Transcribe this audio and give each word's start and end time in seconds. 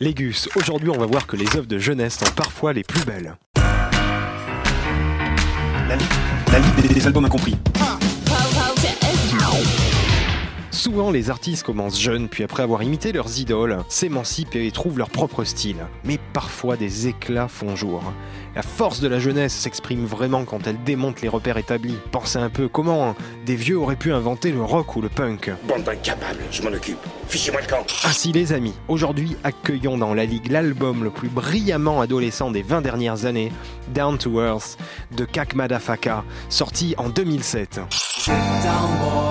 Légus, 0.00 0.48
aujourd'hui 0.54 0.90
on 0.90 0.98
va 0.98 1.06
voir 1.06 1.26
que 1.26 1.36
les 1.36 1.46
œuvres 1.56 1.66
de 1.66 1.78
jeunesse 1.78 2.18
sont 2.18 2.30
parfois 2.36 2.72
les 2.72 2.84
plus 2.84 3.04
belles. 3.04 3.34
La, 5.88 5.96
li- 5.96 6.04
la 6.52 6.60
des, 6.82 6.88
des 6.88 7.06
albums 7.06 7.24
incompris. 7.24 7.56
Souvent, 10.78 11.10
les 11.10 11.28
artistes 11.28 11.66
commencent 11.66 12.00
jeunes, 12.00 12.28
puis 12.28 12.44
après 12.44 12.62
avoir 12.62 12.84
imité 12.84 13.10
leurs 13.10 13.40
idoles, 13.40 13.78
s'émancipent 13.88 14.54
et 14.54 14.70
trouvent 14.70 14.96
leur 14.96 15.10
propre 15.10 15.42
style. 15.42 15.78
Mais 16.04 16.20
parfois, 16.32 16.76
des 16.76 17.08
éclats 17.08 17.48
font 17.48 17.74
jour. 17.74 18.00
La 18.54 18.62
force 18.62 19.00
de 19.00 19.08
la 19.08 19.18
jeunesse 19.18 19.52
s'exprime 19.52 20.04
vraiment 20.04 20.44
quand 20.44 20.68
elle 20.68 20.80
démonte 20.84 21.20
les 21.20 21.26
repères 21.26 21.56
établis. 21.56 21.96
Pensez 22.12 22.38
un 22.38 22.48
peu 22.48 22.68
comment 22.68 23.16
des 23.44 23.56
vieux 23.56 23.76
auraient 23.76 23.96
pu 23.96 24.12
inventer 24.12 24.52
le 24.52 24.62
rock 24.62 24.94
ou 24.94 25.00
le 25.00 25.08
punk. 25.08 25.50
Bande 25.66 25.82
d'incapables, 25.82 26.44
je 26.52 26.62
m'en 26.62 26.70
occupe. 26.70 27.04
Fichez-moi 27.26 27.60
le 27.60 27.66
camp. 27.66 27.84
Ainsi 28.04 28.30
les 28.30 28.52
amis, 28.52 28.74
aujourd'hui 28.86 29.36
accueillons 29.42 29.98
dans 29.98 30.14
la 30.14 30.26
Ligue 30.26 30.48
l'album 30.48 31.02
le 31.02 31.10
plus 31.10 31.28
brillamment 31.28 32.00
adolescent 32.00 32.52
des 32.52 32.62
20 32.62 32.82
dernières 32.82 33.24
années, 33.24 33.50
Down 33.88 34.16
to 34.16 34.40
Earth, 34.40 34.78
de 35.16 35.24
Kak 35.24 35.56
Madafaka, 35.56 36.22
sorti 36.48 36.94
en 36.98 37.08
2007. 37.08 37.80
Sit 37.90 38.32
down, 38.62 39.27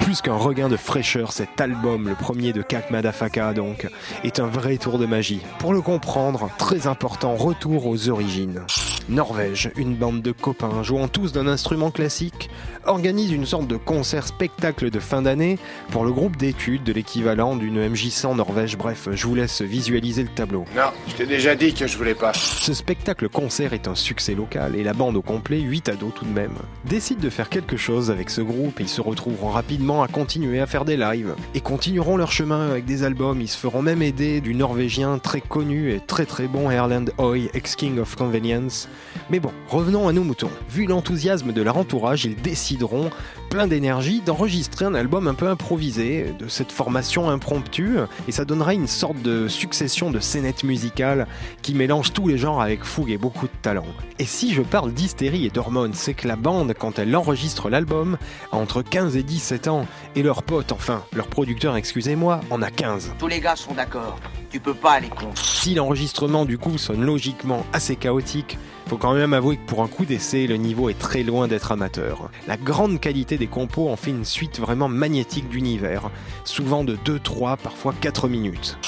Plus 0.00 0.20
qu'un 0.20 0.36
regain 0.36 0.68
de 0.68 0.76
fraîcheur, 0.76 1.32
cet 1.32 1.60
album, 1.60 2.08
le 2.08 2.14
premier 2.14 2.52
de 2.52 2.62
Kak 2.62 2.92
Madafaka 2.92 3.52
donc, 3.52 3.88
est 4.22 4.38
un 4.38 4.46
vrai 4.46 4.76
tour 4.76 4.98
de 4.98 5.06
magie. 5.06 5.40
Pour 5.58 5.72
le 5.72 5.80
comprendre, 5.80 6.50
très 6.56 6.86
important, 6.86 7.34
retour 7.34 7.86
aux 7.86 8.08
origines. 8.10 8.62
Norvège, 9.08 9.70
une 9.76 9.94
bande 9.94 10.20
de 10.20 10.32
copains 10.32 10.82
jouant 10.82 11.08
tous 11.08 11.32
d'un 11.32 11.46
instrument 11.46 11.90
classique, 11.90 12.50
organise 12.84 13.32
une 13.32 13.46
sorte 13.46 13.66
de 13.66 13.76
concert-spectacle 13.76 14.90
de 14.90 14.98
fin 14.98 15.22
d'année 15.22 15.58
pour 15.90 16.04
le 16.04 16.12
groupe 16.12 16.36
d'études 16.36 16.84
de 16.84 16.92
l'équivalent 16.92 17.56
d'une 17.56 17.78
MJ100 17.88 18.36
Norvège. 18.36 18.76
Bref, 18.76 19.08
je 19.12 19.26
vous 19.26 19.34
laisse 19.34 19.62
visualiser 19.62 20.22
le 20.22 20.28
tableau. 20.28 20.64
Non, 20.76 20.90
je 21.06 21.14
t'ai 21.14 21.26
déjà 21.26 21.54
dit 21.54 21.72
que 21.72 21.86
je 21.86 21.96
voulais 21.96 22.14
pas. 22.14 22.32
Ce 22.34 22.74
spectacle-concert 22.74 23.72
est 23.72 23.88
un 23.88 23.94
succès 23.94 24.34
local 24.34 24.76
et 24.76 24.82
la 24.82 24.92
bande 24.92 25.16
au 25.16 25.22
complet, 25.22 25.60
8 25.60 25.88
ados 25.88 26.12
tout 26.14 26.24
de 26.24 26.32
même, 26.32 26.54
décide 26.84 27.20
de 27.20 27.30
faire 27.30 27.48
quelque 27.48 27.76
chose 27.76 28.10
avec 28.10 28.28
ce 28.28 28.42
groupe 28.42 28.80
et 28.80 28.84
ils 28.84 28.88
se 28.88 29.00
retrouveront 29.00 29.50
rapidement 29.50 30.02
à 30.02 30.08
continuer 30.08 30.60
à 30.60 30.66
faire 30.66 30.84
des 30.84 30.96
lives 30.96 31.34
et 31.54 31.60
continueront 31.60 32.16
leur 32.16 32.32
chemin 32.32 32.70
avec 32.70 32.84
des 32.84 33.04
albums. 33.04 33.40
Ils 33.40 33.48
se 33.48 33.58
feront 33.58 33.82
même 33.82 34.02
aider 34.02 34.40
du 34.40 34.54
Norvégien 34.54 35.18
très 35.18 35.40
connu 35.40 35.92
et 35.92 36.00
très 36.00 36.26
très 36.26 36.46
bon 36.46 36.70
Erland 36.70 37.10
Hoy, 37.18 37.50
ex-King 37.54 37.98
of 37.98 38.16
Convenience. 38.16 38.88
Mais 39.30 39.40
bon, 39.40 39.52
revenons 39.68 40.08
à 40.08 40.12
nos 40.12 40.24
moutons. 40.24 40.50
Vu 40.70 40.86
l'enthousiasme 40.86 41.52
de 41.52 41.62
leur 41.62 41.76
entourage, 41.76 42.24
ils 42.24 42.36
décideront, 42.36 43.10
plein 43.50 43.66
d'énergie, 43.66 44.22
d'enregistrer 44.24 44.84
un 44.84 44.94
album 44.94 45.28
un 45.28 45.34
peu 45.34 45.48
improvisé, 45.48 46.34
de 46.38 46.48
cette 46.48 46.72
formation 46.72 47.30
impromptue, 47.30 47.98
et 48.26 48.32
ça 48.32 48.44
donnera 48.44 48.74
une 48.74 48.86
sorte 48.86 49.20
de 49.22 49.48
succession 49.48 50.10
de 50.10 50.20
scénettes 50.20 50.64
musicales 50.64 51.26
qui 51.62 51.74
mélange 51.74 52.12
tous 52.12 52.28
les 52.28 52.38
genres 52.38 52.60
avec 52.60 52.84
fougue 52.84 53.10
et 53.10 53.18
beaucoup 53.18 53.46
de 53.46 53.52
talent. 53.62 53.86
Et 54.18 54.24
si 54.24 54.52
je 54.54 54.62
parle 54.62 54.92
d'hystérie 54.92 55.46
et 55.46 55.50
d'hormones, 55.50 55.94
c'est 55.94 56.14
que 56.14 56.28
la 56.28 56.36
bande, 56.36 56.74
quand 56.78 56.98
elle 56.98 57.14
enregistre 57.14 57.68
l'album, 57.68 58.18
a 58.52 58.56
entre 58.56 58.82
15 58.82 59.16
et 59.16 59.22
17 59.22 59.68
ans, 59.68 59.86
et 60.16 60.22
leur 60.22 60.42
pote, 60.42 60.72
enfin, 60.72 61.02
leur 61.14 61.28
producteur, 61.28 61.76
excusez-moi, 61.76 62.40
en 62.50 62.62
a 62.62 62.70
15. 62.70 63.12
Tous 63.18 63.28
les 63.28 63.40
gars 63.40 63.56
sont 63.56 63.74
d'accord. 63.74 64.18
Tu 64.50 64.60
peux 64.60 64.74
pas 64.74 64.92
aller 64.92 65.08
contre. 65.08 65.36
Si 65.36 65.74
l'enregistrement 65.74 66.44
du 66.44 66.56
coup 66.56 66.78
sonne 66.78 67.04
logiquement 67.04 67.66
assez 67.72 67.96
chaotique, 67.96 68.56
faut 68.88 68.96
quand 68.96 69.12
même 69.12 69.34
avouer 69.34 69.58
que 69.58 69.66
pour 69.66 69.82
un 69.82 69.88
coup 69.88 70.06
d'essai, 70.06 70.46
le 70.46 70.56
niveau 70.56 70.88
est 70.88 70.98
très 70.98 71.22
loin 71.22 71.48
d'être 71.48 71.72
amateur. 71.72 72.30
La 72.46 72.56
grande 72.56 73.00
qualité 73.00 73.36
des 73.36 73.46
compos 73.46 73.90
en 73.90 73.96
fait 73.96 74.10
une 74.10 74.24
suite 74.24 74.58
vraiment 74.58 74.88
magnétique 74.88 75.48
d'univers, 75.48 76.10
souvent 76.44 76.84
de 76.84 76.96
2, 77.04 77.18
3, 77.18 77.58
parfois 77.58 77.92
4 78.00 78.28
minutes. 78.28 78.78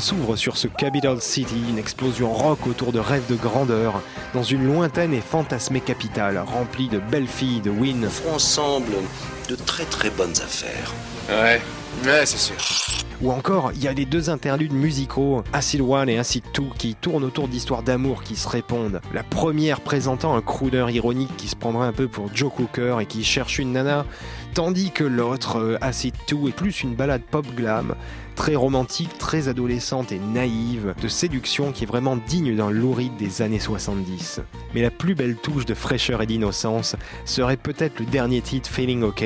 S'ouvre 0.00 0.34
sur 0.34 0.56
ce 0.56 0.66
Capital 0.66 1.20
City, 1.20 1.62
une 1.68 1.76
explosion 1.76 2.32
rock 2.32 2.66
autour 2.66 2.90
de 2.90 2.98
rêves 2.98 3.26
de 3.28 3.34
grandeur, 3.34 4.00
dans 4.32 4.42
une 4.42 4.66
lointaine 4.66 5.12
et 5.12 5.20
fantasmée 5.20 5.82
capitale, 5.82 6.42
remplie 6.44 6.88
de 6.88 6.98
belles 6.98 7.26
filles, 7.26 7.60
de 7.60 7.68
win, 7.68 8.08
ensemble 8.34 8.94
de 9.50 9.56
très 9.56 9.84
très 9.84 10.08
bonnes 10.08 10.40
affaires. 10.42 10.94
Ouais, 11.28 11.60
ouais, 12.04 12.26
c'est 12.26 12.38
sûr. 12.38 12.56
Ou 13.22 13.32
encore, 13.32 13.72
il 13.74 13.82
y 13.82 13.88
a 13.88 13.92
les 13.92 14.06
deux 14.06 14.30
interludes 14.30 14.72
musicaux, 14.72 15.44
Acid 15.52 15.82
One 15.82 16.08
et 16.08 16.18
Acid 16.18 16.42
2, 16.54 16.62
qui 16.78 16.94
tournent 16.94 17.24
autour 17.24 17.48
d'histoires 17.48 17.82
d'amour 17.82 18.22
qui 18.22 18.34
se 18.34 18.48
répondent. 18.48 19.02
La 19.12 19.22
première 19.22 19.82
présentant 19.82 20.34
un 20.34 20.40
crooner 20.40 20.86
ironique 20.90 21.36
qui 21.36 21.48
se 21.48 21.56
prendrait 21.56 21.86
un 21.86 21.92
peu 21.92 22.08
pour 22.08 22.34
Joe 22.34 22.50
Cooker 22.50 22.96
et 22.98 23.04
qui 23.04 23.22
cherche 23.22 23.58
une 23.58 23.72
nana, 23.72 24.06
tandis 24.54 24.90
que 24.90 25.04
l'autre, 25.04 25.58
euh, 25.58 25.76
Acid 25.82 26.14
2, 26.30 26.48
est 26.48 26.56
plus 26.56 26.82
une 26.82 26.94
balade 26.94 27.20
pop 27.30 27.46
glam, 27.54 27.94
très 28.36 28.54
romantique, 28.54 29.18
très 29.18 29.48
adolescente 29.48 30.12
et 30.12 30.18
naïve, 30.18 30.94
de 31.02 31.08
séduction 31.08 31.72
qui 31.72 31.84
est 31.84 31.86
vraiment 31.86 32.16
digne 32.16 32.56
d'un 32.56 32.70
louride 32.70 33.18
des 33.18 33.42
années 33.42 33.60
70. 33.60 34.40
Mais 34.74 34.80
la 34.80 34.90
plus 34.90 35.14
belle 35.14 35.36
touche 35.36 35.66
de 35.66 35.74
fraîcheur 35.74 36.22
et 36.22 36.26
d'innocence 36.26 36.96
serait 37.26 37.58
peut-être 37.58 38.00
le 38.00 38.06
dernier 38.06 38.40
titre 38.40 38.70
Feeling 38.70 39.02
OK, 39.02 39.24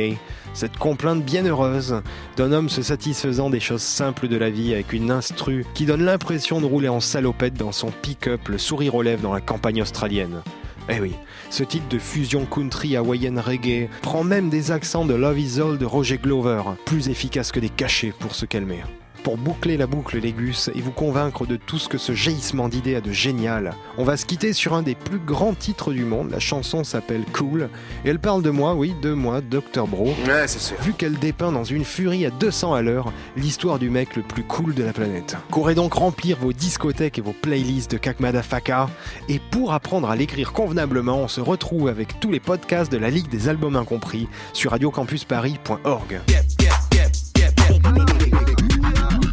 cette 0.55 0.79
complainte 0.79 1.25
bien 1.25 1.45
heureuse 1.45 2.01
d'un 2.37 2.53
homme 2.53 2.69
se 2.69 2.81
satisfaisant 2.81 3.51
des 3.51 3.61
choses 3.61 3.83
simples 3.83 4.29
de 4.29 4.37
la 4.37 4.51
vie 4.51 4.73
avec 4.73 4.93
une 4.93 5.11
instru 5.11 5.67
qui 5.75 5.85
donne 5.85 6.05
l'impression 6.05 6.61
de 6.61 6.67
rouler 6.67 6.89
en 6.89 7.01
salopette 7.01 7.55
dans 7.55 7.73
son 7.73 7.91
pick-up, 7.91 8.49
le 8.49 8.59
sourire 8.59 8.95
aux 8.95 9.03
lèvres 9.03 9.23
dans 9.23 9.35
la 9.35 9.41
campagne 9.41 9.83
australienne. 9.83 10.43
Eh 10.89 11.01
oui, 11.01 11.15
ce 11.51 11.65
titre 11.65 11.89
de 11.89 11.99
fusion 11.99 12.45
country 12.45 12.97
hawaïenne 12.97 13.39
reggae 13.39 13.89
prend 14.03 14.23
même 14.23 14.49
des 14.49 14.71
accents 14.71 15.05
de 15.05 15.15
Love 15.15 15.41
Is 15.41 15.61
All 15.61 15.79
de 15.79 15.87
Roger 15.87 16.19
Glover, 16.19 16.63
plus 16.85 17.09
efficace 17.09 17.53
que 17.53 17.61
des 17.61 17.71
cachets 17.71 18.13
pour 18.19 18.35
se 18.35 18.47
calmer. 18.47 18.83
Pour 19.25 19.39
boucler 19.39 19.79
la 19.79 19.87
boucle 19.87 20.19
Légus 20.19 20.69
et 20.75 20.83
vous 20.83 20.91
convaincre 20.91 21.47
de 21.47 21.57
tout 21.57 21.79
ce 21.79 21.89
que 21.89 21.97
ce 21.97 22.13
jaillissement 22.13 22.69
d'idées 22.69 22.95
a 22.95 23.01
de 23.01 23.11
génial, 23.11 23.73
on 23.97 24.05
va 24.05 24.19
se 24.19 24.27
quitter 24.27 24.53
sur 24.53 24.75
un 24.75 24.83
des 24.83 24.95
plus 24.95 25.19
grands 25.19 25.55
titres 25.55 25.95
du 25.95 26.05
monde. 26.05 26.31
La 26.31 26.41
chanson 26.41 26.85
s'appelle 26.85 27.25
Cool 27.33 27.71
et 28.05 28.11
elle 28.11 28.19
parle 28.19 28.43
de 28.43 28.51
moi, 28.51 28.75
oui, 28.75 28.95
de 29.01 29.15
moi, 29.15 29.41
Dr. 29.41 29.87
Bro. 29.87 30.15
Ouais, 30.27 30.47
c'est 30.47 30.61
sûr. 30.61 30.77
Vu 30.83 30.93
qu'elle 30.93 31.15
dépeint 31.15 31.53
dans 31.53 31.65
une 31.65 31.87
furie 31.87 32.27
à 32.27 32.31
200 32.31 32.75
à 32.75 32.83
l'heure 32.83 33.15
l'histoire 33.35 33.79
du 33.79 33.89
mec 33.89 34.15
le 34.15 34.21
plus 34.21 34.43
cool 34.43 34.75
de 34.75 34.85
la 34.85 34.93
planète. 34.93 35.39
Courez 35.51 35.75
donc 35.75 35.95
remplir 35.95 36.37
vos 36.39 36.53
discothèques 36.53 37.17
et 37.17 37.23
vos 37.23 37.33
playlists 37.33 37.93
de 37.93 37.97
Kakmada 37.97 38.43
Faka. 38.43 38.91
Et 39.31 39.39
pour 39.39 39.73
apprendre 39.73 40.11
à 40.11 40.17
l'écrire 40.17 40.53
convenablement, 40.53 41.17
on 41.17 41.29
se 41.29 41.41
retrouve 41.41 41.89
avec 41.89 42.21
tous 42.21 42.31
les 42.31 42.41
podcasts 42.41 42.93
de 42.93 42.99
la 42.99 43.09
Ligue 43.09 43.31
des 43.31 43.49
Albums 43.49 43.77
Incompris 43.77 44.29
sur 44.53 44.73
radiocampusparis.org. 44.73 46.21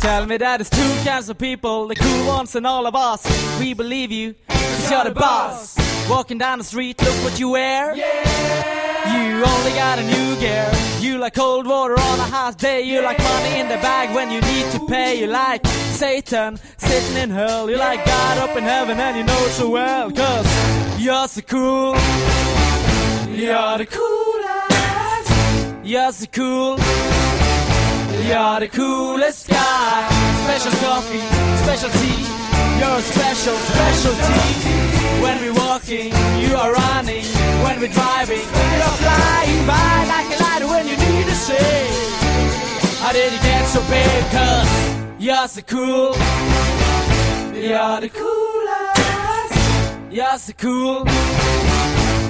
Tell 0.01 0.25
me 0.25 0.37
that 0.37 0.61
it's 0.61 0.69
two 0.71 0.95
kinds 1.07 1.29
of 1.29 1.37
people, 1.37 1.87
the 1.87 1.93
cool 1.93 2.25
ones 2.25 2.55
and 2.55 2.65
all 2.65 2.87
of 2.87 2.95
us. 2.95 3.23
We 3.59 3.75
believe 3.75 4.11
you, 4.11 4.33
cause 4.49 4.89
you're 4.89 5.03
the 5.03 5.11
boss. 5.11 5.77
Walking 6.09 6.39
down 6.39 6.57
the 6.57 6.63
street, 6.63 6.99
look 7.03 7.13
what 7.23 7.39
you 7.39 7.49
wear. 7.49 7.93
You 7.93 9.45
only 9.45 9.71
got 9.75 9.99
a 9.99 10.03
new 10.03 10.35
gear. 10.39 10.71
You 10.99 11.19
like 11.19 11.35
cold 11.35 11.67
water 11.67 11.93
on 11.93 12.19
a 12.19 12.23
hot 12.23 12.57
day. 12.57 12.81
You 12.81 13.03
like 13.03 13.19
money 13.19 13.59
in 13.59 13.69
the 13.69 13.75
bag 13.75 14.15
when 14.15 14.31
you 14.31 14.41
need 14.41 14.71
to 14.71 14.87
pay. 14.87 15.19
You 15.19 15.27
like 15.27 15.67
Satan 15.67 16.59
sitting 16.77 17.17
in 17.17 17.29
hell. 17.29 17.69
You 17.69 17.77
like 17.77 18.03
God 18.03 18.39
up 18.39 18.57
in 18.57 18.63
heaven 18.63 18.99
and 18.99 19.17
you 19.17 19.23
know 19.23 19.45
it 19.45 19.51
so 19.51 19.69
well. 19.69 20.09
Cause 20.09 20.99
you're 20.99 21.27
so 21.27 21.41
cool. 21.41 21.95
You're 23.29 23.77
the 23.77 23.85
coolest. 23.85 25.85
You're 25.85 26.11
so 26.11 26.25
cool. 26.31 27.30
You're 28.23 28.59
the 28.59 28.67
coolest 28.67 29.47
guy. 29.49 30.09
Special 30.45 30.71
coffee, 30.85 31.25
special 31.63 31.89
tea. 31.89 32.21
You're 32.79 32.97
a 32.97 33.01
special 33.01 33.55
specialty. 33.55 34.41
When 35.23 35.41
we're 35.41 35.53
walking, 35.53 36.13
you 36.39 36.55
are 36.55 36.71
running. 36.71 37.25
When 37.65 37.79
we're 37.79 37.93
driving, 37.93 38.45
you're 38.77 38.97
flying 39.01 39.65
by 39.65 40.05
like 40.13 40.29
a 40.35 40.43
light 40.43 40.63
when 40.69 40.87
you 40.87 40.97
need 40.97 41.25
to 41.25 41.35
say. 41.35 41.87
How 43.01 43.11
did 43.11 43.33
you 43.33 43.39
get 43.39 43.65
so 43.65 43.81
big? 43.89 44.23
Cause 44.31 44.69
you're 45.19 45.47
so 45.47 45.61
cool. 45.61 46.15
You're 47.55 48.01
the 48.01 48.09
coolest. 48.09 49.53
You're 50.11 50.37
so 50.37 50.53
cool. 50.53 51.05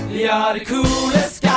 You're 0.10 0.54
the 0.54 0.66
coolest 0.66 1.42
guy. 1.42 1.51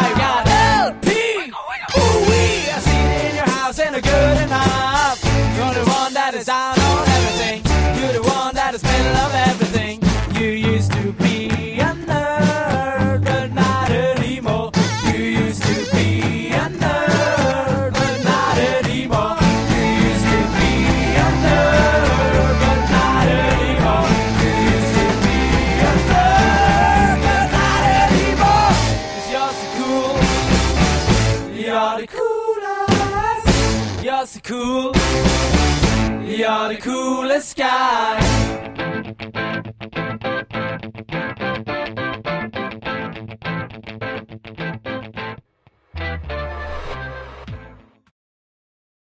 You're 34.17 34.27
so 34.27 34.41
cool. 34.45 34.93
You're 36.25 36.69
the 36.69 36.79
coolest 36.81 37.57
guy. 37.57 38.64